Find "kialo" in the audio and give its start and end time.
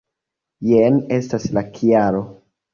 1.79-2.27